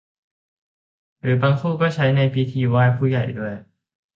[1.21, 3.53] หรือบางคู่ก็ใช้ในพิธีไหว้ผู้ใหญ่ด้วย